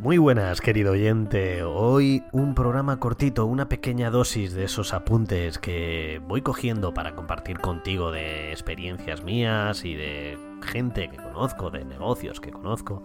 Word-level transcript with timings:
Muy 0.00 0.16
buenas, 0.16 0.62
querido 0.62 0.92
oyente. 0.92 1.62
Hoy 1.62 2.24
un 2.32 2.54
programa 2.54 2.98
cortito, 2.98 3.44
una 3.44 3.68
pequeña 3.68 4.10
dosis 4.10 4.54
de 4.54 4.64
esos 4.64 4.94
apuntes 4.94 5.58
que 5.58 6.22
voy 6.26 6.40
cogiendo 6.40 6.94
para 6.94 7.14
compartir 7.14 7.58
contigo 7.58 8.10
de 8.10 8.50
experiencias 8.50 9.22
mías 9.22 9.84
y 9.84 9.94
de 9.94 10.38
gente 10.62 11.08
que 11.08 11.16
conozco, 11.16 11.70
de 11.70 11.84
negocios 11.84 12.40
que 12.40 12.50
conozco, 12.50 13.02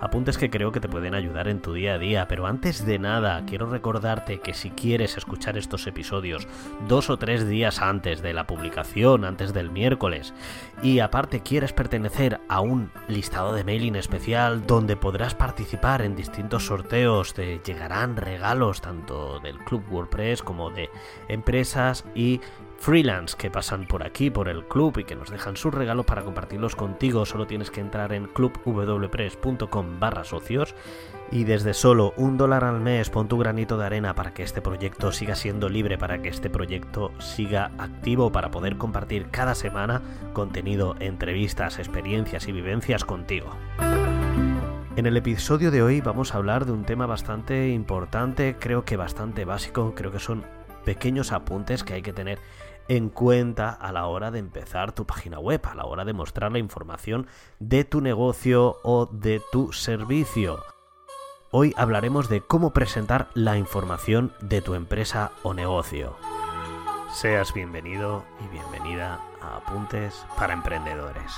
apuntes 0.00 0.38
que 0.38 0.50
creo 0.50 0.72
que 0.72 0.80
te 0.80 0.88
pueden 0.88 1.14
ayudar 1.14 1.48
en 1.48 1.60
tu 1.60 1.72
día 1.72 1.94
a 1.94 1.98
día. 1.98 2.28
Pero 2.28 2.46
antes 2.46 2.84
de 2.86 2.98
nada, 2.98 3.44
quiero 3.46 3.66
recordarte 3.66 4.40
que 4.40 4.54
si 4.54 4.70
quieres 4.70 5.16
escuchar 5.16 5.56
estos 5.56 5.86
episodios 5.86 6.46
dos 6.88 7.10
o 7.10 7.18
tres 7.18 7.48
días 7.48 7.80
antes 7.80 8.22
de 8.22 8.32
la 8.32 8.46
publicación, 8.46 9.24
antes 9.24 9.52
del 9.52 9.70
miércoles, 9.70 10.34
y 10.82 11.00
aparte 11.00 11.40
quieres 11.40 11.72
pertenecer 11.72 12.40
a 12.48 12.60
un 12.60 12.90
listado 13.08 13.52
de 13.52 13.64
mailing 13.64 13.96
especial 13.96 14.66
donde 14.66 14.96
podrás 14.96 15.34
participar 15.34 16.02
en 16.02 16.16
distintos 16.16 16.66
sorteos, 16.66 17.34
te 17.34 17.60
llegarán 17.64 18.16
regalos 18.16 18.80
tanto 18.80 19.40
del 19.40 19.58
Club 19.58 19.84
WordPress 19.90 20.42
como 20.42 20.70
de 20.70 20.90
empresas 21.28 22.04
y 22.14 22.40
freelance 22.80 23.36
que 23.36 23.50
pasan 23.50 23.86
por 23.86 24.02
aquí, 24.02 24.30
por 24.30 24.48
el 24.48 24.64
club 24.64 24.98
y 24.98 25.04
que 25.04 25.14
nos 25.14 25.30
dejan 25.30 25.56
sus 25.56 25.72
regalos 25.72 26.06
para 26.06 26.24
compartirlos 26.24 26.74
contigo. 26.74 27.26
Solo 27.26 27.46
tienes 27.46 27.70
que 27.70 27.80
entrar 27.80 28.12
en 28.14 28.26
clubwpress.com 28.26 30.00
barra 30.00 30.24
socios 30.24 30.74
y 31.30 31.44
desde 31.44 31.74
solo 31.74 32.14
un 32.16 32.38
dólar 32.38 32.64
al 32.64 32.80
mes 32.80 33.10
pon 33.10 33.28
tu 33.28 33.36
granito 33.38 33.76
de 33.76 33.84
arena 33.84 34.14
para 34.14 34.32
que 34.32 34.42
este 34.42 34.62
proyecto 34.62 35.12
siga 35.12 35.36
siendo 35.36 35.68
libre, 35.68 35.98
para 35.98 36.22
que 36.22 36.30
este 36.30 36.48
proyecto 36.48 37.12
siga 37.18 37.70
activo, 37.78 38.32
para 38.32 38.50
poder 38.50 38.78
compartir 38.78 39.28
cada 39.30 39.54
semana 39.54 40.00
contenido, 40.32 40.96
entrevistas, 41.00 41.78
experiencias 41.78 42.48
y 42.48 42.52
vivencias 42.52 43.04
contigo. 43.04 43.50
En 44.96 45.06
el 45.06 45.16
episodio 45.16 45.70
de 45.70 45.82
hoy 45.82 46.00
vamos 46.00 46.34
a 46.34 46.38
hablar 46.38 46.64
de 46.64 46.72
un 46.72 46.84
tema 46.84 47.06
bastante 47.06 47.68
importante, 47.68 48.56
creo 48.58 48.84
que 48.84 48.96
bastante 48.96 49.44
básico, 49.44 49.94
creo 49.94 50.10
que 50.10 50.18
son 50.18 50.44
pequeños 50.84 51.32
apuntes 51.32 51.84
que 51.84 51.94
hay 51.94 52.02
que 52.02 52.12
tener 52.12 52.38
en 52.88 53.08
cuenta 53.08 53.70
a 53.70 53.92
la 53.92 54.06
hora 54.06 54.30
de 54.30 54.40
empezar 54.40 54.92
tu 54.92 55.06
página 55.06 55.38
web, 55.38 55.60
a 55.64 55.74
la 55.74 55.84
hora 55.84 56.04
de 56.04 56.12
mostrar 56.12 56.50
la 56.50 56.58
información 56.58 57.28
de 57.60 57.84
tu 57.84 58.00
negocio 58.00 58.78
o 58.82 59.06
de 59.06 59.40
tu 59.52 59.72
servicio. 59.72 60.62
Hoy 61.52 61.72
hablaremos 61.76 62.28
de 62.28 62.40
cómo 62.40 62.72
presentar 62.72 63.28
la 63.34 63.56
información 63.56 64.32
de 64.40 64.60
tu 64.60 64.74
empresa 64.74 65.32
o 65.42 65.54
negocio. 65.54 66.16
Seas 67.12 67.52
bienvenido 67.54 68.24
y 68.44 68.48
bienvenida 68.48 69.20
a 69.40 69.56
Apuntes 69.56 70.26
para 70.36 70.52
Emprendedores. 70.52 71.32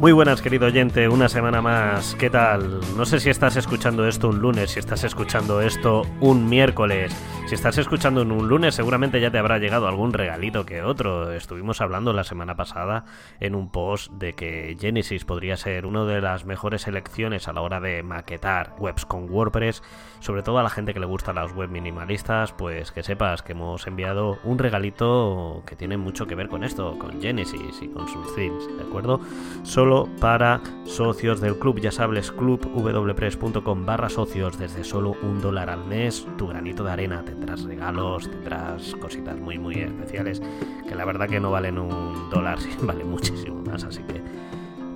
Muy 0.00 0.12
buenas, 0.12 0.40
querido 0.40 0.66
oyente, 0.66 1.10
una 1.10 1.28
semana 1.28 1.60
más. 1.60 2.14
¿Qué 2.14 2.30
tal? 2.30 2.80
No 2.96 3.04
sé 3.04 3.20
si 3.20 3.28
estás 3.28 3.56
escuchando 3.56 4.08
esto 4.08 4.30
un 4.30 4.38
lunes, 4.38 4.70
si 4.70 4.78
estás 4.78 5.04
escuchando 5.04 5.60
esto 5.60 6.04
un 6.20 6.48
miércoles. 6.48 7.14
Si 7.46 7.54
estás 7.54 7.76
escuchando 7.76 8.22
en 8.22 8.32
un 8.32 8.48
lunes, 8.48 8.76
seguramente 8.76 9.20
ya 9.20 9.30
te 9.30 9.36
habrá 9.36 9.58
llegado 9.58 9.88
algún 9.88 10.14
regalito 10.14 10.64
que 10.64 10.82
otro. 10.82 11.32
Estuvimos 11.32 11.82
hablando 11.82 12.14
la 12.14 12.24
semana 12.24 12.56
pasada 12.56 13.04
en 13.40 13.54
un 13.54 13.70
post 13.70 14.10
de 14.12 14.32
que 14.32 14.74
Genesis 14.80 15.26
podría 15.26 15.58
ser 15.58 15.84
una 15.84 16.04
de 16.04 16.22
las 16.22 16.46
mejores 16.46 16.86
elecciones 16.86 17.46
a 17.46 17.52
la 17.52 17.60
hora 17.60 17.80
de 17.80 18.02
maquetar 18.02 18.76
webs 18.78 19.04
con 19.04 19.28
WordPress, 19.28 19.82
sobre 20.20 20.42
todo 20.42 20.60
a 20.60 20.62
la 20.62 20.70
gente 20.70 20.94
que 20.94 21.00
le 21.00 21.06
gustan 21.06 21.34
las 21.34 21.52
web 21.52 21.68
minimalistas, 21.68 22.52
pues 22.52 22.90
que 22.92 23.02
sepas 23.02 23.42
que 23.42 23.52
hemos 23.52 23.86
enviado 23.86 24.38
un 24.44 24.58
regalito 24.58 25.62
que 25.66 25.76
tiene 25.76 25.98
mucho 25.98 26.26
que 26.26 26.36
ver 26.36 26.48
con 26.48 26.64
esto, 26.64 26.96
con 26.98 27.20
Genesis 27.20 27.82
y 27.82 27.88
con 27.88 28.08
sus 28.08 28.34
themes, 28.34 28.66
¿de 28.78 28.84
acuerdo? 28.84 29.20
Solo 29.64 29.89
para 30.20 30.60
socios 30.84 31.40
del 31.40 31.58
club. 31.58 31.80
Ya 31.80 31.90
sabes, 31.90 32.30
clubwpress.com 32.30 33.84
barra 33.84 34.08
socios 34.08 34.58
desde 34.58 34.84
solo 34.84 35.16
un 35.22 35.40
dólar 35.40 35.68
al 35.68 35.84
mes. 35.84 36.26
Tu 36.38 36.46
granito 36.46 36.84
de 36.84 36.92
arena. 36.92 37.24
Tendrás 37.24 37.64
regalos, 37.64 38.30
tendrás 38.30 38.94
cositas 38.96 39.38
muy, 39.38 39.58
muy 39.58 39.74
especiales 39.80 40.40
que 40.88 40.94
la 40.94 41.04
verdad 41.04 41.28
que 41.28 41.40
no 41.40 41.50
valen 41.50 41.78
un 41.78 42.30
dólar, 42.30 42.60
sí, 42.60 42.70
valen 42.82 43.10
muchísimo 43.10 43.62
más. 43.62 43.82
Así 43.82 44.02
que 44.04 44.22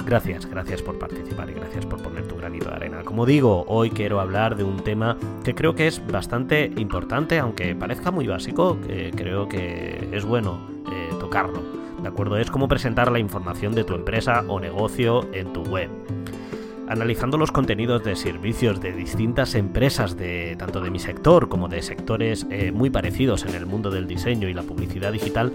gracias, 0.06 0.46
gracias 0.46 0.80
por 0.80 0.98
participar 0.98 1.50
y 1.50 1.54
gracias 1.54 1.86
por 1.86 2.00
poner 2.00 2.28
tu 2.28 2.36
granito 2.36 2.68
de 2.68 2.76
arena. 2.76 3.02
Como 3.02 3.26
digo, 3.26 3.64
hoy 3.66 3.90
quiero 3.90 4.20
hablar 4.20 4.56
de 4.56 4.62
un 4.62 4.76
tema 4.76 5.16
que 5.42 5.56
creo 5.56 5.74
que 5.74 5.88
es 5.88 6.06
bastante 6.06 6.70
importante, 6.76 7.38
aunque 7.40 7.74
parezca 7.74 8.12
muy 8.12 8.28
básico, 8.28 8.78
creo 9.16 9.48
que 9.48 10.08
es 10.12 10.24
bueno 10.24 10.68
eh, 10.92 11.10
tocarlo 11.18 11.83
¿de 12.04 12.10
acuerdo? 12.10 12.36
Es 12.36 12.50
cómo 12.50 12.68
presentar 12.68 13.10
la 13.10 13.18
información 13.18 13.74
de 13.74 13.82
tu 13.82 13.94
empresa 13.94 14.44
o 14.46 14.60
negocio 14.60 15.26
en 15.32 15.54
tu 15.54 15.62
web. 15.62 15.88
Analizando 16.86 17.38
los 17.38 17.50
contenidos 17.50 18.04
de 18.04 18.14
servicios 18.14 18.78
de 18.82 18.92
distintas 18.92 19.54
empresas, 19.54 20.14
de 20.18 20.54
tanto 20.58 20.82
de 20.82 20.90
mi 20.90 20.98
sector 20.98 21.48
como 21.48 21.66
de 21.66 21.80
sectores 21.80 22.46
eh, 22.50 22.72
muy 22.72 22.90
parecidos 22.90 23.46
en 23.46 23.54
el 23.54 23.64
mundo 23.64 23.90
del 23.90 24.06
diseño 24.06 24.50
y 24.50 24.54
la 24.54 24.62
publicidad 24.64 25.12
digital, 25.12 25.54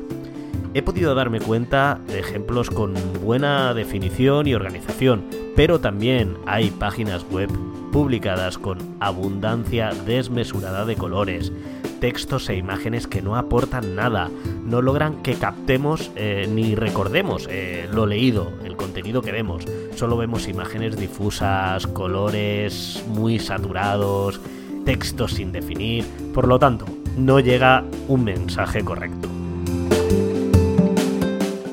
he 0.74 0.82
podido 0.82 1.14
darme 1.14 1.40
cuenta 1.40 2.00
de 2.08 2.18
ejemplos 2.18 2.72
con 2.72 2.96
buena 3.24 3.76
definición 3.76 4.48
y 4.48 4.56
organización, 4.56 5.26
pero 5.56 5.80
también 5.80 6.36
hay 6.48 6.72
páginas 6.72 7.28
web 7.30 7.50
publicadas 7.92 8.58
con 8.58 8.78
abundancia 9.00 9.92
desmesurada 10.06 10.86
de 10.86 10.96
colores, 10.96 11.52
textos 12.00 12.50
e 12.50 12.56
imágenes 12.56 13.08
que 13.08 13.22
no 13.22 13.36
aportan 13.36 13.96
nada, 13.96 14.30
no 14.66 14.82
logran 14.82 15.22
que 15.22 15.36
captemos 15.36 16.12
eh, 16.16 16.48
ni 16.50 16.76
recordemos 16.76 17.48
eh, 17.50 17.88
lo 17.92 18.06
leído, 18.06 18.52
el 18.64 18.78
contenido 18.78 19.22
que 19.22 19.32
vemos. 19.32 19.66
Solo 19.96 20.18
vemos 20.18 20.48
imágenes 20.48 20.98
difusas, 20.98 21.88
colores 21.88 23.04
muy 23.08 23.40
saturados, 23.40 24.40
textos 24.86 25.34
sin 25.34 25.52
definir, 25.52 26.06
por 26.34 26.48
lo 26.48 26.60
tanto, 26.60 26.86
no 27.18 27.40
llega 27.40 27.84
un 28.08 28.24
mensaje 28.24 28.84
correcto. 28.84 29.39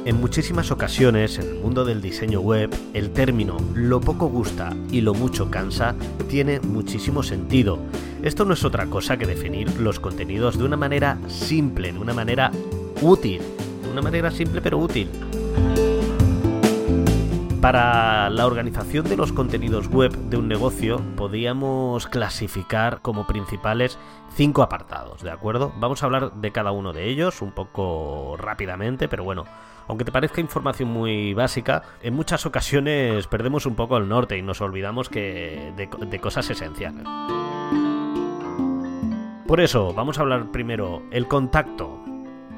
En 0.06 0.20
muchísimas 0.20 0.70
ocasiones, 0.70 1.36
en 1.40 1.48
el 1.48 1.54
mundo 1.56 1.84
del 1.84 2.00
diseño 2.00 2.40
web, 2.40 2.72
el 2.94 3.10
término 3.10 3.56
lo 3.74 4.00
poco 4.00 4.28
gusta 4.28 4.72
y 4.92 5.00
lo 5.00 5.14
mucho 5.14 5.50
cansa 5.50 5.96
tiene 6.28 6.60
muchísimo 6.60 7.24
sentido. 7.24 7.80
Esto 8.22 8.44
no 8.44 8.54
es 8.54 8.62
otra 8.64 8.86
cosa 8.86 9.16
que 9.16 9.26
definir 9.26 9.80
los 9.80 9.98
contenidos 9.98 10.58
de 10.58 10.64
una 10.64 10.76
manera 10.76 11.18
simple, 11.26 11.92
de 11.92 11.98
una 11.98 12.14
manera 12.14 12.52
útil, 13.02 13.42
de 13.82 13.90
una 13.90 14.00
manera 14.00 14.30
simple 14.30 14.62
pero 14.62 14.78
útil. 14.78 15.08
Para 17.60 18.30
la 18.30 18.46
organización 18.46 19.08
de 19.08 19.16
los 19.16 19.32
contenidos 19.32 19.88
web 19.88 20.12
de 20.12 20.36
un 20.36 20.46
negocio 20.46 21.00
podríamos 21.16 22.06
clasificar 22.06 23.00
como 23.00 23.26
principales 23.26 23.98
cinco 24.34 24.62
apartados, 24.62 25.22
¿de 25.22 25.30
acuerdo? 25.30 25.72
Vamos 25.78 26.02
a 26.02 26.06
hablar 26.06 26.32
de 26.34 26.52
cada 26.52 26.70
uno 26.70 26.92
de 26.92 27.08
ellos 27.08 27.42
un 27.42 27.52
poco 27.52 28.36
rápidamente, 28.38 29.08
pero 29.08 29.24
bueno, 29.24 29.44
aunque 29.88 30.04
te 30.04 30.12
parezca 30.12 30.40
información 30.40 30.90
muy 30.90 31.34
básica, 31.34 31.82
en 32.02 32.14
muchas 32.14 32.46
ocasiones 32.46 33.26
perdemos 33.26 33.66
un 33.66 33.74
poco 33.74 33.96
el 33.96 34.08
norte 34.08 34.36
y 34.36 34.42
nos 34.42 34.60
olvidamos 34.60 35.08
que 35.08 35.72
de, 35.76 35.88
de 36.06 36.20
cosas 36.20 36.48
esenciales. 36.50 37.04
Por 39.46 39.60
eso, 39.60 39.94
vamos 39.94 40.18
a 40.18 40.22
hablar 40.22 40.50
primero 40.52 41.02
el 41.10 41.26
contacto, 41.26 42.00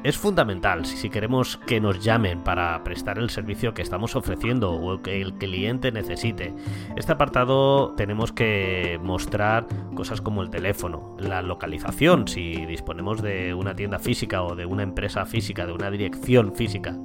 es 0.04 0.16
fundamental 0.16 0.86
si 0.86 1.10
queremos 1.10 1.56
que 1.66 1.80
nos 1.80 2.02
llamen 2.02 2.42
para 2.42 2.82
prestar 2.84 3.18
el 3.18 3.30
servicio 3.30 3.74
que 3.74 3.82
estamos 3.82 4.16
ofreciendo 4.16 4.72
o 4.72 5.02
que 5.02 5.20
el 5.20 5.34
cliente 5.34 5.92
necesite. 5.92 6.54
Este 6.96 7.12
apartado 7.12 7.94
tenemos 7.96 8.32
que 8.32 8.98
mostrar 9.02 9.66
cosas 9.94 10.20
como 10.20 10.42
el 10.42 10.50
teléfono, 10.50 11.16
la 11.18 11.42
localización, 11.42 12.28
si 12.28 12.64
disponemos 12.66 13.22
de 13.22 13.54
una 13.54 13.74
tienda 13.74 13.98
física 13.98 14.42
o 14.42 14.54
de 14.54 14.66
una 14.66 14.82
empresa 14.82 15.26
física, 15.26 15.66
de 15.66 15.72
una 15.72 15.90
dirección 15.90 16.54
física. 16.54 16.96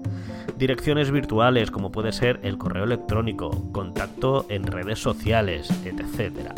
Direcciones 0.58 1.12
virtuales 1.12 1.72
como 1.72 1.92
puede 1.92 2.12
ser 2.12 2.40
el 2.44 2.58
correo 2.58 2.84
electrónico, 2.84 3.72
contacto 3.72 4.46
en 4.50 4.68
redes 4.68 5.00
sociales, 5.00 5.70
etc. 5.86 6.52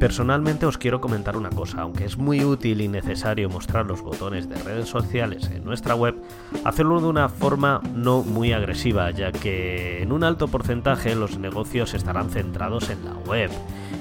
Personalmente 0.00 0.64
os 0.64 0.78
quiero 0.78 1.02
comentar 1.02 1.36
una 1.36 1.50
cosa, 1.50 1.82
aunque 1.82 2.06
es 2.06 2.16
muy 2.16 2.42
útil 2.42 2.80
y 2.80 2.88
necesario 2.88 3.50
mostrar 3.50 3.84
los 3.84 4.00
botones 4.00 4.48
de 4.48 4.56
redes 4.56 4.88
sociales 4.88 5.50
en 5.54 5.62
nuestra 5.62 5.94
web, 5.94 6.16
hacerlo 6.64 7.02
de 7.02 7.06
una 7.06 7.28
forma 7.28 7.82
no 7.94 8.22
muy 8.22 8.54
agresiva, 8.54 9.10
ya 9.10 9.30
que 9.30 10.02
en 10.02 10.10
un 10.10 10.24
alto 10.24 10.48
porcentaje 10.48 11.14
los 11.14 11.38
negocios 11.38 11.92
estarán 11.92 12.30
centrados 12.30 12.88
en 12.88 13.04
la 13.04 13.12
web 13.12 13.50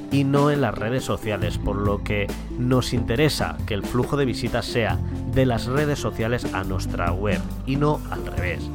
y 0.10 0.24
no 0.24 0.51
en 0.51 0.62
las 0.62 0.74
redes 0.74 1.04
sociales, 1.04 1.57
por 1.57 1.75
lo 1.75 2.02
que 2.02 2.28
nos 2.57 2.94
interesa 2.94 3.57
que 3.68 3.74
el 3.74 3.84
flujo 3.84 4.16
de 4.16 4.24
visitas 4.24 4.66
sea 4.66 4.98
de 5.34 5.45
las 5.45 5.66
redes 5.66 6.00
sociales 6.00 6.54
a 6.54 6.63
nuestra 6.63 7.12
web 7.12 7.42
y 7.66 7.75
no 7.75 8.00
al 8.10 8.25
revés. 8.25 8.72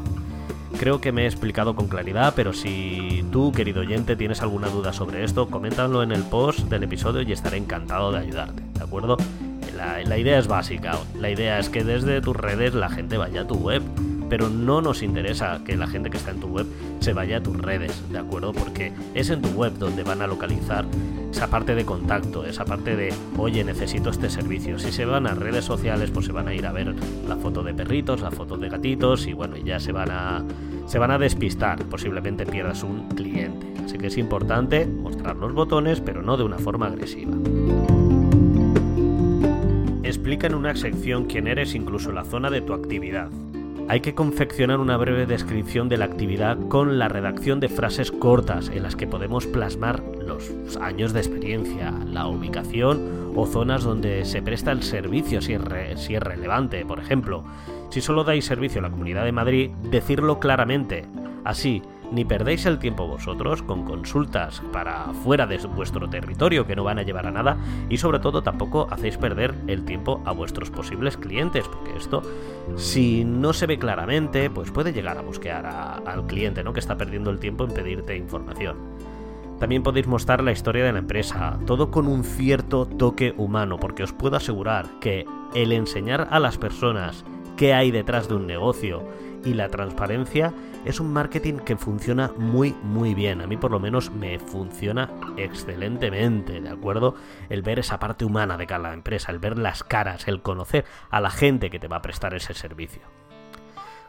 Creo 0.74 1.00
que 1.00 1.12
me 1.12 1.22
he 1.22 1.26
explicado 1.26 1.74
con 1.74 1.88
claridad, 1.88 2.34
pero 2.36 2.52
si 2.52 3.24
tú, 3.32 3.52
querido 3.52 3.80
oyente, 3.80 4.16
tienes 4.16 4.42
alguna 4.42 4.68
duda 4.68 4.92
sobre 4.92 5.24
esto, 5.24 5.48
coméntalo 5.48 6.02
en 6.02 6.12
el 6.12 6.22
post 6.22 6.60
del 6.68 6.82
episodio 6.84 7.22
y 7.22 7.32
estaré 7.32 7.56
encantado 7.56 8.12
de 8.12 8.18
ayudarte, 8.18 8.62
¿de 8.74 8.84
acuerdo? 8.84 9.16
La, 9.76 10.02
la 10.02 10.18
idea 10.18 10.38
es 10.38 10.46
básica, 10.46 10.98
la 11.18 11.30
idea 11.30 11.58
es 11.58 11.68
que 11.68 11.84
desde 11.84 12.20
tus 12.20 12.36
redes 12.36 12.74
la 12.74 12.88
gente 12.88 13.16
vaya 13.16 13.42
a 13.42 13.46
tu 13.46 13.56
web 13.56 13.82
pero 14.28 14.48
no 14.48 14.80
nos 14.80 15.02
interesa 15.02 15.60
que 15.64 15.76
la 15.76 15.86
gente 15.86 16.10
que 16.10 16.16
está 16.16 16.30
en 16.30 16.40
tu 16.40 16.48
web 16.48 16.66
se 17.00 17.12
vaya 17.12 17.38
a 17.38 17.42
tus 17.42 17.56
redes, 17.56 18.02
¿de 18.10 18.18
acuerdo? 18.18 18.52
Porque 18.52 18.92
es 19.14 19.30
en 19.30 19.42
tu 19.42 19.48
web 19.50 19.72
donde 19.78 20.02
van 20.02 20.22
a 20.22 20.26
localizar 20.26 20.84
esa 21.30 21.48
parte 21.48 21.74
de 21.74 21.84
contacto, 21.84 22.44
esa 22.44 22.64
parte 22.64 22.96
de, 22.96 23.12
oye, 23.36 23.64
necesito 23.64 24.10
este 24.10 24.30
servicio. 24.30 24.78
Si 24.78 24.92
se 24.92 25.04
van 25.04 25.26
a 25.26 25.34
redes 25.34 25.64
sociales, 25.64 26.10
pues 26.10 26.26
se 26.26 26.32
van 26.32 26.48
a 26.48 26.54
ir 26.54 26.66
a 26.66 26.72
ver 26.72 26.94
la 27.28 27.36
foto 27.36 27.62
de 27.62 27.74
perritos, 27.74 28.20
la 28.20 28.30
foto 28.30 28.56
de 28.56 28.68
gatitos 28.68 29.26
y 29.26 29.32
bueno, 29.32 29.56
ya 29.56 29.80
se 29.80 29.92
van 29.92 30.10
a 30.10 30.44
se 30.86 30.98
van 30.98 31.10
a 31.10 31.18
despistar, 31.18 31.82
posiblemente 31.86 32.46
pierdas 32.46 32.82
un 32.82 33.08
cliente. 33.08 33.66
Así 33.84 33.98
que 33.98 34.08
es 34.08 34.18
importante 34.18 34.86
mostrar 34.86 35.36
los 35.36 35.52
botones, 35.52 36.00
pero 36.00 36.22
no 36.22 36.36
de 36.36 36.44
una 36.44 36.58
forma 36.58 36.86
agresiva. 36.86 37.32
Explica 40.02 40.46
en 40.46 40.54
una 40.54 40.76
sección 40.76 41.24
quién 41.24 41.46
eres, 41.46 41.74
incluso 41.74 42.12
la 42.12 42.24
zona 42.24 42.50
de 42.50 42.60
tu 42.60 42.74
actividad. 42.74 43.30
Hay 43.86 44.00
que 44.00 44.14
confeccionar 44.14 44.80
una 44.80 44.96
breve 44.96 45.26
descripción 45.26 45.90
de 45.90 45.98
la 45.98 46.06
actividad 46.06 46.58
con 46.68 46.98
la 46.98 47.08
redacción 47.08 47.60
de 47.60 47.68
frases 47.68 48.10
cortas 48.10 48.70
en 48.70 48.82
las 48.82 48.96
que 48.96 49.06
podemos 49.06 49.46
plasmar 49.46 50.02
los 50.18 50.50
años 50.80 51.12
de 51.12 51.20
experiencia, 51.20 51.92
la 52.06 52.26
ubicación 52.26 53.32
o 53.36 53.46
zonas 53.46 53.84
donde 53.84 54.24
se 54.24 54.40
presta 54.40 54.72
el 54.72 54.82
servicio 54.82 55.42
si 55.42 55.52
es, 55.52 56.20
relevante. 56.20 56.86
Por 56.86 56.98
ejemplo, 56.98 57.44
si 57.90 58.00
solo 58.00 58.24
dais 58.24 58.46
servicio 58.46 58.78
a 58.78 58.84
la 58.84 58.90
Comunidad 58.90 59.26
de 59.26 59.32
Madrid, 59.32 59.70
decirlo 59.90 60.40
claramente. 60.40 61.04
Así, 61.44 61.82
ni 62.12 62.24
perdéis 62.24 62.66
el 62.66 62.78
tiempo 62.78 63.06
vosotros 63.06 63.62
con 63.62 63.84
consultas 63.84 64.62
para 64.72 65.12
fuera 65.24 65.46
de 65.46 65.58
vuestro 65.66 66.08
territorio 66.08 66.66
que 66.66 66.76
no 66.76 66.84
van 66.84 66.98
a 66.98 67.02
llevar 67.02 67.26
a 67.26 67.30
nada 67.30 67.56
y 67.88 67.98
sobre 67.98 68.18
todo 68.18 68.42
tampoco 68.42 68.86
hacéis 68.90 69.16
perder 69.16 69.54
el 69.66 69.84
tiempo 69.84 70.20
a 70.24 70.32
vuestros 70.32 70.70
posibles 70.70 71.16
clientes 71.16 71.66
porque 71.68 71.96
esto 71.96 72.22
si 72.76 73.24
no 73.24 73.52
se 73.52 73.66
ve 73.66 73.78
claramente 73.78 74.50
pues 74.50 74.70
puede 74.70 74.92
llegar 74.92 75.18
a 75.18 75.22
buscar 75.22 75.66
al 75.66 76.26
cliente 76.26 76.62
¿no? 76.64 76.72
que 76.72 76.80
está 76.80 76.96
perdiendo 76.96 77.30
el 77.30 77.38
tiempo 77.38 77.64
en 77.64 77.72
pedirte 77.72 78.16
información. 78.16 78.76
También 79.58 79.82
podéis 79.82 80.06
mostrar 80.06 80.42
la 80.42 80.52
historia 80.52 80.84
de 80.84 80.92
la 80.92 80.98
empresa, 80.98 81.58
todo 81.64 81.90
con 81.90 82.08
un 82.08 82.24
cierto 82.24 82.86
toque 82.86 83.34
humano, 83.36 83.78
porque 83.78 84.02
os 84.02 84.12
puedo 84.12 84.36
asegurar 84.36 84.86
que 85.00 85.24
el 85.54 85.72
enseñar 85.72 86.28
a 86.30 86.40
las 86.40 86.58
personas 86.58 87.24
qué 87.56 87.74
hay 87.74 87.90
detrás 87.90 88.28
de 88.28 88.34
un 88.34 88.46
negocio 88.46 89.06
y 89.44 89.54
la 89.54 89.68
transparencia 89.68 90.52
es 90.84 91.00
un 91.00 91.12
marketing 91.12 91.58
que 91.58 91.76
funciona 91.76 92.32
muy 92.36 92.72
muy 92.82 93.14
bien. 93.14 93.40
A 93.40 93.46
mí 93.46 93.56
por 93.56 93.70
lo 93.70 93.80
menos 93.80 94.10
me 94.10 94.38
funciona 94.38 95.10
excelentemente, 95.36 96.60
¿de 96.60 96.68
acuerdo? 96.68 97.14
El 97.48 97.62
ver 97.62 97.78
esa 97.78 97.98
parte 97.98 98.24
humana 98.24 98.56
de 98.56 98.66
cada 98.66 98.92
empresa, 98.92 99.32
el 99.32 99.38
ver 99.38 99.58
las 99.58 99.84
caras, 99.84 100.28
el 100.28 100.42
conocer 100.42 100.84
a 101.10 101.20
la 101.20 101.30
gente 101.30 101.70
que 101.70 101.78
te 101.78 101.88
va 101.88 101.98
a 101.98 102.02
prestar 102.02 102.34
ese 102.34 102.54
servicio. 102.54 103.02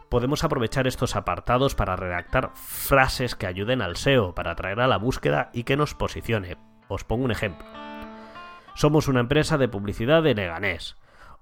Podemos 0.08 0.44
aprovechar 0.44 0.86
estos 0.86 1.16
apartados 1.16 1.74
para 1.74 1.96
redactar 1.96 2.52
frases 2.54 3.34
que 3.34 3.46
ayuden 3.46 3.82
al 3.82 3.96
SEO, 3.96 4.34
para 4.34 4.52
atraer 4.52 4.80
a 4.80 4.86
la 4.86 4.98
búsqueda 4.98 5.50
y 5.52 5.64
que 5.64 5.76
nos 5.76 5.94
posicione. 5.94 6.56
Os 6.88 7.02
pongo 7.02 7.24
un 7.24 7.32
ejemplo. 7.32 7.66
Somos 8.74 9.08
una 9.08 9.20
empresa 9.20 9.58
de 9.58 9.68
publicidad 9.68 10.22
de 10.22 10.34
Leganés 10.34 10.96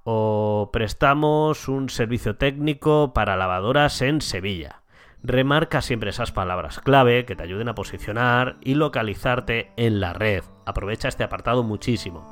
o 0.05 0.69
prestamos 0.71 1.67
un 1.69 1.89
servicio 1.89 2.37
técnico 2.37 3.13
para 3.15 3.37
lavadoras 3.37 4.03
en 4.03 4.21
Sevilla. 4.21 4.83
Remarca 5.23 5.81
siempre 5.81 6.11
esas 6.11 6.33
palabras 6.33 6.81
clave 6.81 7.25
que 7.25 7.35
te 7.35 7.43
ayuden 7.43 7.69
a 7.69 7.75
posicionar 7.75 8.59
y 8.61 8.75
localizarte 8.75 9.73
en 9.79 9.99
la 9.99 10.13
red. 10.13 10.45
Aprovecha 10.67 11.09
este 11.09 11.25
apartado 11.25 11.63
muchísimo. 11.63 12.23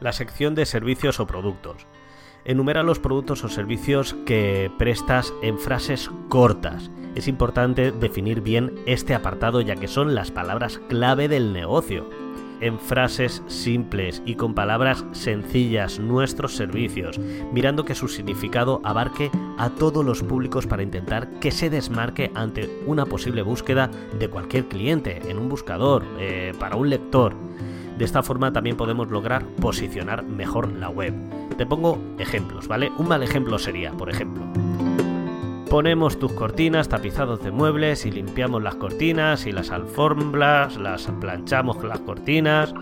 La 0.00 0.12
sección 0.12 0.54
de 0.54 0.64
servicios 0.64 1.20
o 1.20 1.26
productos. 1.26 1.86
Enumera 2.46 2.82
los 2.82 3.00
productos 3.00 3.44
o 3.44 3.48
servicios 3.48 4.14
que 4.24 4.70
prestas 4.78 5.34
en 5.42 5.58
frases 5.58 6.10
cortas. 6.28 6.90
Es 7.14 7.28
importante 7.28 7.92
definir 7.92 8.40
bien 8.40 8.74
este 8.86 9.14
apartado 9.14 9.60
ya 9.60 9.76
que 9.76 9.88
son 9.88 10.14
las 10.14 10.30
palabras 10.30 10.80
clave 10.88 11.28
del 11.28 11.52
negocio 11.52 12.08
en 12.60 12.78
frases 12.78 13.42
simples 13.46 14.22
y 14.24 14.34
con 14.34 14.54
palabras 14.54 15.04
sencillas 15.12 15.98
nuestros 15.98 16.54
servicios, 16.54 17.18
mirando 17.52 17.84
que 17.84 17.94
su 17.94 18.08
significado 18.08 18.80
abarque 18.84 19.30
a 19.58 19.70
todos 19.70 20.04
los 20.04 20.22
públicos 20.22 20.66
para 20.66 20.82
intentar 20.82 21.30
que 21.40 21.50
se 21.50 21.70
desmarque 21.70 22.30
ante 22.34 22.70
una 22.86 23.06
posible 23.06 23.42
búsqueda 23.42 23.90
de 24.18 24.28
cualquier 24.28 24.66
cliente, 24.66 25.20
en 25.28 25.38
un 25.38 25.48
buscador, 25.48 26.04
eh, 26.18 26.52
para 26.58 26.76
un 26.76 26.90
lector. 26.90 27.34
De 27.98 28.04
esta 28.04 28.22
forma 28.22 28.52
también 28.52 28.76
podemos 28.76 29.10
lograr 29.10 29.44
posicionar 29.60 30.22
mejor 30.22 30.70
la 30.72 30.90
web. 30.90 31.14
Te 31.56 31.64
pongo 31.64 31.98
ejemplos, 32.18 32.68
¿vale? 32.68 32.92
Un 32.98 33.08
mal 33.08 33.22
ejemplo 33.22 33.58
sería, 33.58 33.92
por 33.92 34.10
ejemplo, 34.10 34.42
Ponemos 35.76 36.18
tus 36.18 36.32
cortinas 36.32 36.88
tapizados 36.88 37.44
de 37.44 37.50
muebles 37.50 38.06
y 38.06 38.10
limpiamos 38.10 38.62
las 38.62 38.76
cortinas 38.76 39.44
y 39.44 39.52
las 39.52 39.70
alfombras, 39.70 40.78
las 40.78 41.06
planchamos 41.20 41.84
las 41.84 42.00
cortinas. 42.00 42.72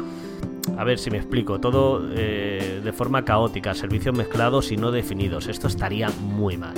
A 0.79 0.85
ver 0.85 1.01
si 1.01 1.11
me 1.11 1.17
explico, 1.17 1.59
todo 1.59 2.09
eh, 2.13 2.81
de 2.85 2.93
forma 2.93 3.25
caótica, 3.25 3.75
servicios 3.75 4.17
mezclados 4.17 4.71
y 4.71 4.77
no 4.77 4.93
definidos. 4.93 5.49
Esto 5.49 5.67
estaría 5.67 6.09
muy 6.21 6.57
mal. 6.57 6.75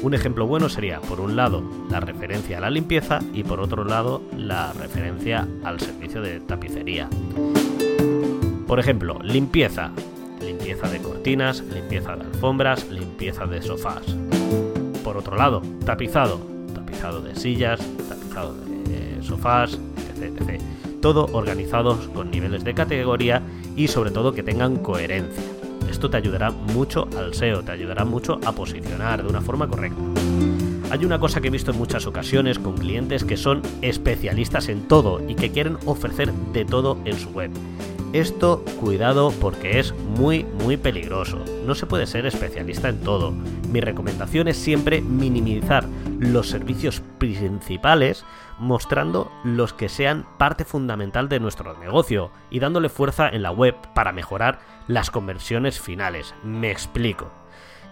Un 0.00 0.14
ejemplo 0.14 0.46
bueno 0.46 0.70
sería, 0.70 1.02
por 1.02 1.20
un 1.20 1.36
lado, 1.36 1.62
la 1.90 2.00
referencia 2.00 2.56
a 2.56 2.62
la 2.62 2.70
limpieza 2.70 3.18
y 3.34 3.44
por 3.44 3.60
otro 3.60 3.84
lado, 3.84 4.22
la 4.34 4.72
referencia 4.72 5.46
al 5.62 5.78
servicio 5.78 6.22
de 6.22 6.40
tapicería. 6.40 7.06
Por 8.66 8.80
ejemplo, 8.80 9.18
limpieza 9.22 9.92
limpieza 10.64 10.88
de 10.88 11.02
cortinas, 11.02 11.62
limpieza 11.74 12.16
de 12.16 12.22
alfombras, 12.22 12.90
limpieza 12.90 13.44
de 13.44 13.60
sofás. 13.60 14.02
Por 15.04 15.18
otro 15.18 15.36
lado, 15.36 15.60
tapizado, 15.84 16.40
tapizado 16.74 17.20
de 17.20 17.36
sillas, 17.36 17.78
tapizado 18.08 18.54
de 18.54 19.22
sofás, 19.22 19.78
etc. 20.18 20.62
Todo 21.02 21.28
organizados 21.32 22.08
con 22.08 22.30
niveles 22.30 22.64
de 22.64 22.72
categoría 22.72 23.42
y 23.76 23.88
sobre 23.88 24.10
todo 24.10 24.32
que 24.32 24.42
tengan 24.42 24.76
coherencia. 24.76 25.44
Esto 25.90 26.08
te 26.08 26.16
ayudará 26.16 26.50
mucho 26.50 27.08
al 27.18 27.34
SEO, 27.34 27.62
te 27.62 27.72
ayudará 27.72 28.06
mucho 28.06 28.40
a 28.46 28.52
posicionar 28.52 29.22
de 29.22 29.28
una 29.28 29.42
forma 29.42 29.68
correcta. 29.68 30.00
Hay 30.90 31.04
una 31.04 31.18
cosa 31.18 31.42
que 31.42 31.48
he 31.48 31.50
visto 31.50 31.72
en 31.72 31.78
muchas 31.78 32.06
ocasiones 32.06 32.58
con 32.58 32.78
clientes 32.78 33.24
que 33.24 33.36
son 33.36 33.60
especialistas 33.82 34.70
en 34.70 34.88
todo 34.88 35.20
y 35.28 35.34
que 35.34 35.50
quieren 35.50 35.76
ofrecer 35.84 36.32
de 36.32 36.64
todo 36.64 36.96
en 37.04 37.18
su 37.18 37.28
web. 37.32 37.50
Esto, 38.14 38.64
cuidado 38.78 39.32
porque 39.40 39.80
es 39.80 39.92
muy, 39.92 40.44
muy 40.44 40.76
peligroso. 40.76 41.44
No 41.66 41.74
se 41.74 41.86
puede 41.86 42.06
ser 42.06 42.26
especialista 42.26 42.88
en 42.88 43.00
todo. 43.00 43.32
Mi 43.72 43.80
recomendación 43.80 44.46
es 44.46 44.56
siempre 44.56 45.00
minimizar 45.00 45.84
los 46.20 46.48
servicios 46.48 47.02
principales 47.18 48.24
mostrando 48.60 49.32
los 49.42 49.72
que 49.72 49.88
sean 49.88 50.26
parte 50.38 50.64
fundamental 50.64 51.28
de 51.28 51.40
nuestro 51.40 51.76
negocio 51.76 52.30
y 52.50 52.60
dándole 52.60 52.88
fuerza 52.88 53.28
en 53.28 53.42
la 53.42 53.50
web 53.50 53.74
para 53.96 54.12
mejorar 54.12 54.60
las 54.86 55.10
conversiones 55.10 55.80
finales. 55.80 56.36
Me 56.44 56.70
explico. 56.70 57.32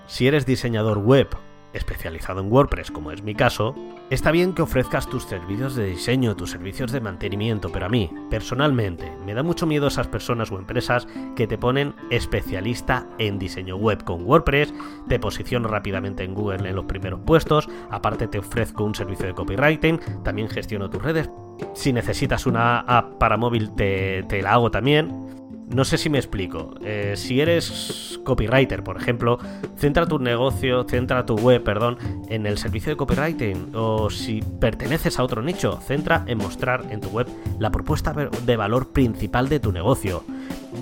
Si 0.06 0.28
eres 0.28 0.46
diseñador 0.46 0.98
web 0.98 1.30
especializado 1.72 2.40
en 2.40 2.50
WordPress, 2.50 2.90
como 2.90 3.12
es 3.12 3.22
mi 3.22 3.34
caso, 3.34 3.74
está 4.10 4.30
bien 4.30 4.52
que 4.52 4.62
ofrezcas 4.62 5.08
tus 5.08 5.24
servicios 5.24 5.74
de 5.74 5.86
diseño, 5.86 6.36
tus 6.36 6.50
servicios 6.50 6.92
de 6.92 7.00
mantenimiento, 7.00 7.70
pero 7.70 7.86
a 7.86 7.88
mí, 7.88 8.10
personalmente, 8.30 9.12
me 9.24 9.34
da 9.34 9.42
mucho 9.42 9.66
miedo 9.66 9.86
esas 9.86 10.08
personas 10.08 10.50
o 10.50 10.58
empresas 10.58 11.06
que 11.36 11.46
te 11.46 11.58
ponen 11.58 11.94
especialista 12.10 13.06
en 13.18 13.38
diseño 13.38 13.76
web 13.76 14.04
con 14.04 14.24
WordPress, 14.24 14.74
te 15.08 15.18
posiciono 15.18 15.68
rápidamente 15.68 16.24
en 16.24 16.34
Google 16.34 16.68
en 16.68 16.76
los 16.76 16.84
primeros 16.84 17.20
puestos, 17.20 17.68
aparte 17.90 18.28
te 18.28 18.38
ofrezco 18.38 18.84
un 18.84 18.94
servicio 18.94 19.26
de 19.26 19.34
copywriting, 19.34 20.00
también 20.22 20.48
gestiono 20.48 20.90
tus 20.90 21.02
redes. 21.02 21.30
Si 21.74 21.92
necesitas 21.92 22.46
una 22.46 22.80
app 22.80 23.18
para 23.18 23.36
móvil, 23.36 23.72
te, 23.74 24.24
te 24.24 24.42
la 24.42 24.52
hago 24.52 24.70
también 24.70 25.41
no 25.72 25.84
sé 25.84 25.98
si 25.98 26.10
me 26.10 26.18
explico. 26.18 26.74
Eh, 26.84 27.14
si 27.16 27.40
eres 27.40 28.20
copywriter, 28.24 28.82
por 28.82 28.96
ejemplo, 28.96 29.38
centra 29.76 30.06
tu 30.06 30.18
negocio, 30.18 30.84
centra 30.84 31.24
tu 31.24 31.36
web, 31.36 31.62
perdón, 31.62 31.98
en 32.28 32.46
el 32.46 32.58
servicio 32.58 32.90
de 32.90 32.96
copywriting. 32.96 33.70
O 33.74 34.10
si 34.10 34.42
perteneces 34.42 35.18
a 35.18 35.24
otro 35.24 35.42
nicho, 35.42 35.80
centra 35.80 36.24
en 36.26 36.38
mostrar 36.38 36.84
en 36.90 37.00
tu 37.00 37.08
web 37.08 37.26
la 37.58 37.70
propuesta 37.70 38.12
de 38.12 38.56
valor 38.56 38.90
principal 38.90 39.48
de 39.48 39.60
tu 39.60 39.72
negocio. 39.72 40.24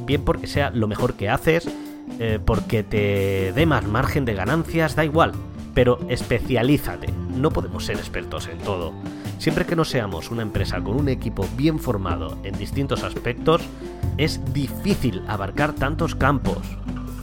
Bien 0.06 0.24
porque 0.24 0.46
sea 0.46 0.70
lo 0.70 0.88
mejor 0.88 1.14
que 1.14 1.28
haces, 1.28 1.68
eh, 2.18 2.38
porque 2.44 2.82
te 2.82 3.52
dé 3.52 3.66
más 3.66 3.86
margen 3.86 4.24
de 4.24 4.34
ganancias, 4.34 4.96
da 4.96 5.04
igual. 5.04 5.32
Pero 5.74 6.00
especialízate. 6.08 7.08
No 7.36 7.50
podemos 7.50 7.86
ser 7.86 7.96
expertos 7.96 8.48
en 8.48 8.58
todo. 8.58 8.92
Siempre 9.40 9.64
que 9.64 9.74
no 9.74 9.86
seamos 9.86 10.30
una 10.30 10.42
empresa 10.42 10.82
con 10.82 10.96
un 10.96 11.08
equipo 11.08 11.48
bien 11.56 11.78
formado 11.78 12.36
en 12.44 12.58
distintos 12.58 13.02
aspectos, 13.02 13.62
es 14.18 14.52
difícil 14.52 15.22
abarcar 15.28 15.72
tantos 15.72 16.14
campos. 16.14 16.58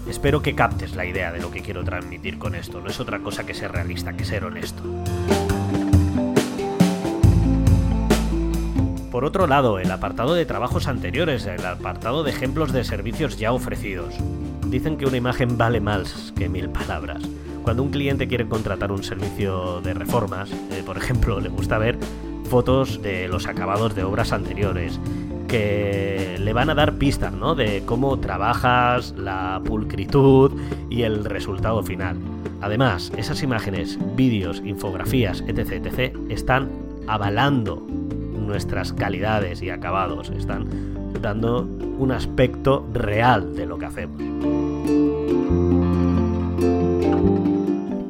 Espero 0.10 0.42
que 0.42 0.56
captes 0.56 0.96
la 0.96 1.06
idea 1.06 1.32
de 1.32 1.40
lo 1.40 1.52
que 1.52 1.62
quiero 1.62 1.84
transmitir 1.84 2.40
con 2.40 2.56
esto. 2.56 2.82
No 2.82 2.90
es 2.90 3.00
otra 3.00 3.20
cosa 3.20 3.46
que 3.46 3.54
ser 3.54 3.72
realista, 3.72 4.14
que 4.14 4.26
ser 4.26 4.46
honesto. 4.46 4.82
Por 9.12 9.24
otro 9.24 9.46
lado, 9.46 9.78
el 9.78 9.92
apartado 9.92 10.34
de 10.34 10.48
trabajos 10.48 10.88
anteriores, 10.88 11.46
el 11.46 11.64
apartado 11.68 12.24
de 12.24 12.32
ejemplos 12.32 12.74
de 12.74 12.84
servicios 12.84 13.38
ya 13.38 13.54
ofrecidos. 13.54 14.16
Dicen 14.66 14.98
que 14.98 15.06
una 15.06 15.18
imagen 15.18 15.56
vale 15.56 15.82
más 15.82 16.34
que 16.36 16.50
mil 16.50 16.70
palabras. 16.70 17.22
Cuando 17.68 17.84
un 17.84 17.90
cliente 17.90 18.30
quiere 18.30 18.48
contratar 18.48 18.94
un 18.94 19.04
servicio 19.04 19.82
de 19.82 19.94
reformas, 19.94 20.50
eh, 20.72 20.84
por 20.86 20.96
ejemplo, 20.96 21.42
le 21.42 21.50
gusta 21.50 21.78
ver 21.78 21.98
fotos 22.50 23.02
de 23.02 23.28
los 23.28 23.46
acabados 23.46 23.94
de 23.94 24.06
obras 24.06 24.32
anteriores, 24.32 25.02
que 25.50 26.38
le 26.40 26.54
van 26.54 26.70
a 26.70 26.76
dar 26.76 26.94
pistas, 26.94 27.34
¿no? 27.34 27.56
De 27.56 27.84
cómo 27.86 28.22
trabajas, 28.22 29.14
la 29.18 29.62
pulcritud 29.66 30.54
y 30.90 31.02
el 31.02 31.26
resultado 31.26 31.84
final. 31.84 32.18
Además, 32.62 33.12
esas 33.18 33.44
imágenes, 33.44 34.00
vídeos, 34.16 34.62
infografías, 34.64 35.44
etc., 35.46 35.74
etc., 35.84 36.16
están 36.30 36.70
avalando 37.06 37.86
nuestras 38.40 38.94
calidades 38.94 39.62
y 39.62 39.72
acabados, 39.72 40.30
están 40.30 40.70
dando 41.22 41.64
un 42.00 42.14
aspecto 42.14 42.88
real 42.94 43.58
de 43.58 43.66
lo 43.66 43.78
que 43.78 43.88
hacemos. 43.88 44.57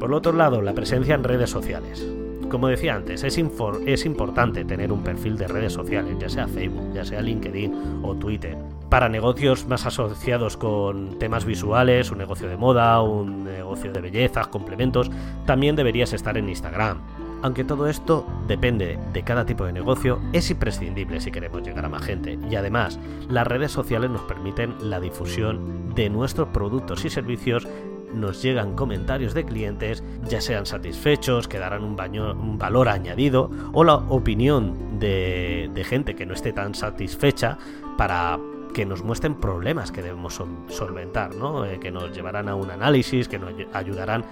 Por 0.08 0.14
otro 0.14 0.32
lado, 0.32 0.62
la 0.62 0.72
presencia 0.72 1.14
en 1.14 1.22
redes 1.22 1.50
sociales. 1.50 2.02
Como 2.48 2.68
decía 2.68 2.94
antes, 2.94 3.24
es, 3.24 3.36
es 3.36 4.06
importante 4.06 4.64
tener 4.64 4.90
un 4.90 5.02
perfil 5.02 5.36
de 5.36 5.46
redes 5.46 5.74
sociales, 5.74 6.16
ya 6.18 6.30
sea 6.30 6.48
Facebook, 6.48 6.94
ya 6.94 7.04
sea 7.04 7.20
LinkedIn 7.20 8.00
o 8.02 8.14
Twitter. 8.14 8.56
Para 8.88 9.10
negocios 9.10 9.68
más 9.68 9.84
asociados 9.84 10.56
con 10.56 11.18
temas 11.18 11.44
visuales, 11.44 12.10
un 12.10 12.16
negocio 12.16 12.48
de 12.48 12.56
moda, 12.56 13.02
un 13.02 13.44
negocio 13.44 13.92
de 13.92 14.00
bellezas, 14.00 14.48
complementos, 14.48 15.10
también 15.44 15.76
deberías 15.76 16.14
estar 16.14 16.38
en 16.38 16.48
Instagram. 16.48 17.02
Aunque 17.42 17.64
todo 17.64 17.86
esto 17.86 18.26
depende 18.48 18.98
de 19.12 19.22
cada 19.22 19.44
tipo 19.44 19.66
de 19.66 19.74
negocio, 19.74 20.20
es 20.32 20.50
imprescindible 20.50 21.20
si 21.20 21.30
queremos 21.30 21.62
llegar 21.62 21.84
a 21.84 21.88
más 21.90 22.02
gente. 22.02 22.38
Y 22.50 22.56
además, 22.56 22.98
las 23.28 23.46
redes 23.46 23.72
sociales 23.72 24.10
nos 24.10 24.22
permiten 24.22 24.74
la 24.80 25.00
difusión 25.00 25.94
de 25.94 26.08
nuestros 26.08 26.48
productos 26.48 27.04
y 27.04 27.10
servicios 27.10 27.68
nos 28.14 28.42
llegan 28.42 28.74
comentarios 28.74 29.34
de 29.34 29.44
clientes, 29.44 30.02
ya 30.28 30.40
sean 30.40 30.66
satisfechos, 30.66 31.48
que 31.48 31.58
darán 31.58 31.84
un, 31.84 32.58
valor 32.58 32.88
añadido, 32.88 33.50
o 33.72 33.84
la 33.84 33.94
opinión 33.94 34.98
de, 34.98 35.70
gente 35.88 36.14
que 36.14 36.26
no 36.26 36.34
esté 36.34 36.52
tan 36.52 36.74
satisfecha 36.74 37.58
para 37.96 38.38
que 38.74 38.84
nos 38.84 39.02
muestren 39.02 39.34
problemas 39.34 39.90
que 39.90 40.02
debemos 40.02 40.42
solventar, 40.68 41.34
¿no? 41.34 41.64
Eh, 41.64 41.80
que 41.80 41.90
nos 41.90 42.14
llevarán 42.14 42.48
a 42.48 42.54
un 42.54 42.70
análisis, 42.70 43.28
que 43.28 43.38
nos 43.38 43.52
ayudarán 43.72 44.24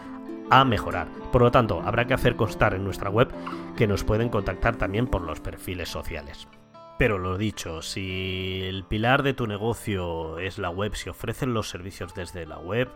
a 0.50 0.64
mejorar. 0.64 1.08
Por 1.32 1.42
lo 1.42 1.50
tanto, 1.50 1.80
habrá 1.84 2.06
que 2.06 2.14
hacer 2.14 2.36
constar 2.36 2.74
en 2.74 2.84
nuestra 2.84 3.10
web 3.10 3.28
que 3.76 3.86
nos 3.86 4.04
pueden 4.04 4.28
contactar 4.28 4.76
también 4.76 5.06
por 5.06 5.22
los 5.22 5.40
perfiles 5.40 5.88
sociales. 5.88 6.46
Pero 6.98 7.18
lo 7.18 7.36
dicho, 7.36 7.82
si 7.82 8.62
el 8.62 8.84
pilar 8.84 9.22
de 9.22 9.34
tu 9.34 9.46
negocio 9.46 10.38
es 10.38 10.58
la 10.58 10.70
web, 10.70 10.94
si 10.94 11.10
ofrecen 11.10 11.52
los 11.52 11.68
servicios 11.68 12.14
desde 12.14 12.46
la 12.46 12.58
web, 12.58 12.88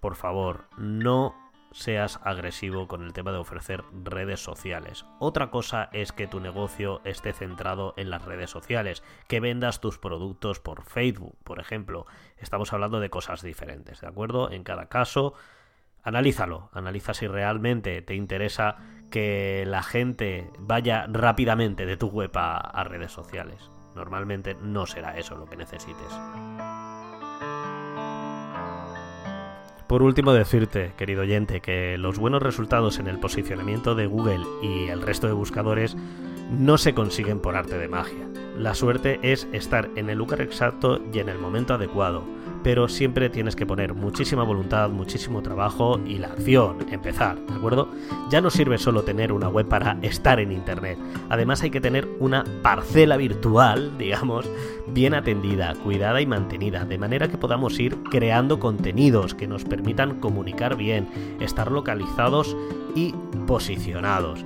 por 0.00 0.16
favor, 0.16 0.64
no 0.76 1.34
seas 1.76 2.20
agresivo 2.24 2.88
con 2.88 3.02
el 3.02 3.12
tema 3.12 3.32
de 3.32 3.38
ofrecer 3.38 3.84
redes 3.92 4.40
sociales. 4.40 5.04
Otra 5.18 5.50
cosa 5.50 5.90
es 5.92 6.10
que 6.12 6.26
tu 6.26 6.40
negocio 6.40 7.02
esté 7.04 7.32
centrado 7.32 7.92
en 7.96 8.08
las 8.08 8.24
redes 8.24 8.50
sociales, 8.50 9.02
que 9.28 9.40
vendas 9.40 9.80
tus 9.80 9.98
productos 9.98 10.58
por 10.58 10.84
Facebook, 10.84 11.36
por 11.44 11.60
ejemplo. 11.60 12.06
Estamos 12.38 12.72
hablando 12.72 12.98
de 12.98 13.10
cosas 13.10 13.42
diferentes, 13.42 14.00
¿de 14.00 14.06
acuerdo? 14.06 14.50
En 14.50 14.64
cada 14.64 14.88
caso, 14.88 15.34
analízalo, 16.02 16.70
analiza 16.72 17.12
si 17.12 17.26
realmente 17.26 18.00
te 18.00 18.14
interesa 18.14 18.76
que 19.10 19.64
la 19.66 19.82
gente 19.82 20.50
vaya 20.58 21.06
rápidamente 21.08 21.84
de 21.84 21.96
tu 21.96 22.08
web 22.08 22.30
a, 22.36 22.56
a 22.56 22.84
redes 22.84 23.12
sociales. 23.12 23.70
Normalmente 23.94 24.54
no 24.54 24.86
será 24.86 25.18
eso 25.18 25.36
lo 25.36 25.46
que 25.46 25.56
necesites. 25.56 26.12
Por 29.86 30.02
último, 30.02 30.32
decirte, 30.32 30.94
querido 30.96 31.22
oyente, 31.22 31.60
que 31.60 31.96
los 31.96 32.18
buenos 32.18 32.42
resultados 32.42 32.98
en 32.98 33.06
el 33.06 33.20
posicionamiento 33.20 33.94
de 33.94 34.06
Google 34.06 34.44
y 34.60 34.88
el 34.88 35.00
resto 35.00 35.28
de 35.28 35.32
buscadores 35.32 35.96
no 36.50 36.76
se 36.76 36.92
consiguen 36.92 37.38
por 37.38 37.54
arte 37.54 37.78
de 37.78 37.86
magia. 37.86 38.28
La 38.56 38.74
suerte 38.74 39.20
es 39.22 39.46
estar 39.52 39.88
en 39.94 40.10
el 40.10 40.18
lugar 40.18 40.40
exacto 40.40 41.00
y 41.12 41.20
en 41.20 41.28
el 41.28 41.38
momento 41.38 41.74
adecuado 41.74 42.24
pero 42.66 42.88
siempre 42.88 43.30
tienes 43.30 43.54
que 43.54 43.64
poner 43.64 43.94
muchísima 43.94 44.42
voluntad, 44.42 44.90
muchísimo 44.90 45.40
trabajo 45.40 46.00
y 46.04 46.18
la 46.18 46.26
acción, 46.26 46.78
empezar, 46.90 47.38
¿de 47.38 47.54
acuerdo? 47.54 47.88
Ya 48.28 48.40
no 48.40 48.50
sirve 48.50 48.76
solo 48.76 49.04
tener 49.04 49.30
una 49.30 49.48
web 49.48 49.68
para 49.68 49.96
estar 50.02 50.40
en 50.40 50.50
Internet, 50.50 50.98
además 51.28 51.62
hay 51.62 51.70
que 51.70 51.80
tener 51.80 52.08
una 52.18 52.42
parcela 52.62 53.16
virtual, 53.18 53.92
digamos, 53.98 54.50
bien 54.88 55.14
atendida, 55.14 55.76
cuidada 55.84 56.20
y 56.20 56.26
mantenida, 56.26 56.84
de 56.84 56.98
manera 56.98 57.28
que 57.28 57.38
podamos 57.38 57.78
ir 57.78 58.02
creando 58.10 58.58
contenidos 58.58 59.32
que 59.32 59.46
nos 59.46 59.62
permitan 59.62 60.18
comunicar 60.18 60.76
bien, 60.76 61.06
estar 61.38 61.70
localizados 61.70 62.56
y 62.96 63.14
posicionados 63.46 64.44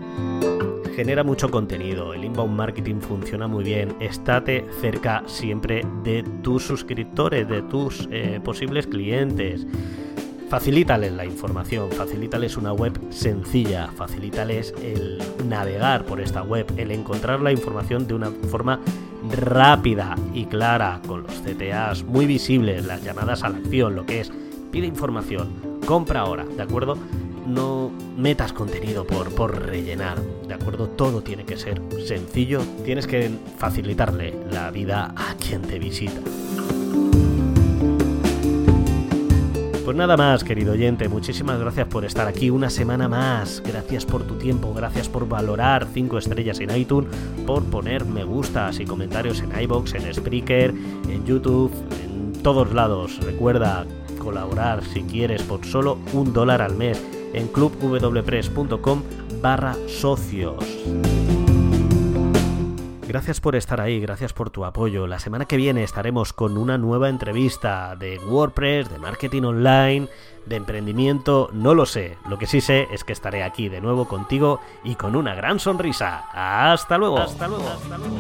genera 0.95 1.25
mucho 1.25 1.51
contenido, 1.51 2.15
el 2.15 2.25
inbound 2.25 2.57
marketing 2.57 3.01
funciona 3.01 3.47
muy 3.47 3.65
bien, 3.65 3.95
estate 4.01 4.67
cerca 4.81 5.23
siempre 5.27 5.85
de 6.05 6.23
tus 6.43 6.65
suscriptores, 6.65 7.49
de 7.49 7.63
tus 7.63 8.09
eh, 8.11 8.41
posibles 8.43 8.87
clientes. 8.87 9.67
Facilítales 10.49 11.13
la 11.13 11.25
información, 11.25 11.93
facilítales 11.93 12.57
una 12.57 12.73
web 12.73 12.99
sencilla, 13.11 13.89
facilítales 13.95 14.75
el 14.83 15.23
navegar 15.49 16.05
por 16.05 16.21
esta 16.21 16.43
web, 16.43 16.67
el 16.77 16.91
encontrar 16.91 17.41
la 17.41 17.53
información 17.53 18.09
de 18.09 18.15
una 18.15 18.31
forma 18.51 18.81
rápida 19.31 20.17
y 20.35 20.47
clara, 20.47 21.01
con 21.07 21.23
los 21.23 21.35
CTAs 21.35 22.03
muy 22.03 22.27
visibles, 22.27 22.85
las 22.85 23.05
llamadas 23.05 23.45
a 23.45 23.49
la 23.49 23.59
acción, 23.59 23.95
lo 23.95 24.07
que 24.07 24.21
es 24.21 24.33
pide 24.73 24.87
información, 24.87 25.79
compra 25.87 26.21
ahora, 26.21 26.45
¿de 26.45 26.63
acuerdo? 26.63 26.97
No 27.51 27.91
metas 28.17 28.53
contenido 28.53 29.07
por, 29.07 29.35
por 29.35 29.67
rellenar, 29.67 30.21
¿de 30.47 30.55
acuerdo? 30.55 30.89
Todo 30.89 31.23
tiene 31.23 31.45
que 31.45 31.57
ser 31.57 31.81
sencillo, 32.07 32.63
tienes 32.85 33.07
que 33.07 33.31
facilitarle 33.59 34.35
la 34.51 34.71
vida 34.71 35.13
a 35.17 35.35
quien 35.35 35.63
te 35.63 35.79
visita. 35.79 36.21
Pues 39.85 39.97
nada 39.97 40.17
más, 40.17 40.45
querido 40.45 40.75
oyente, 40.75 41.09
muchísimas 41.09 41.59
gracias 41.59 41.89
por 41.89 42.05
estar 42.05 42.29
aquí 42.29 42.49
una 42.49 42.71
semana 42.71 43.09
más. 43.09 43.61
Gracias 43.67 44.05
por 44.05 44.23
tu 44.23 44.37
tiempo, 44.37 44.73
gracias 44.73 45.09
por 45.09 45.29
valorar 45.29 45.89
5 45.93 46.19
estrellas 46.19 46.61
en 46.61 46.77
iTunes, 46.77 47.11
por 47.45 47.65
poner 47.65 48.05
me 48.05 48.23
gustas 48.23 48.79
y 48.79 48.85
comentarios 48.85 49.41
en 49.41 49.61
iBox, 49.61 49.95
en 49.95 50.15
Spreaker, 50.15 50.73
en 51.09 51.25
YouTube, 51.27 51.73
en 52.05 52.41
todos 52.41 52.73
lados. 52.73 53.19
Recuerda 53.25 53.85
colaborar 54.21 54.85
si 54.85 55.03
quieres 55.03 55.43
por 55.43 55.67
solo 55.67 55.99
un 56.13 56.33
dólar 56.33 56.63
al 56.63 56.77
mes 56.77 57.03
en 57.33 57.49
clubwpress.com 57.49 59.03
barra 59.41 59.77
socios. 59.87 60.65
Gracias 63.11 63.41
por 63.41 63.57
estar 63.57 63.81
ahí, 63.81 63.99
gracias 63.99 64.33
por 64.33 64.51
tu 64.51 64.65
apoyo. 64.65 65.09
La 65.09 65.19
semana 65.19 65.47
que 65.47 65.57
viene 65.57 65.83
estaremos 65.83 66.33
con 66.33 66.57
una 66.57 66.79
nueva 66.79 67.09
entrevista 67.09 67.97
de 67.97 68.21
WordPress, 68.21 68.89
de 68.89 68.99
marketing 68.99 69.43
online, 69.43 70.09
de 70.47 70.55
emprendimiento, 70.55 71.51
no 71.53 71.75
lo 71.75 71.87
sé. 71.87 72.19
Lo 72.29 72.39
que 72.39 72.47
sí 72.47 72.61
sé 72.61 72.87
es 72.93 73.03
que 73.03 73.13
estaré 73.13 73.43
aquí 73.43 73.69
de 73.69 73.81
nuevo 73.81 74.07
contigo 74.07 74.61
y 74.85 74.95
con 74.95 75.17
una 75.17 75.35
gran 75.35 75.59
sonrisa. 75.59 76.27
Hasta 76.33 76.99
luego. 76.99 77.19
Hasta 77.19 77.49
luego. 77.49 77.69
Hasta 77.69 77.99
luego. 77.99 78.17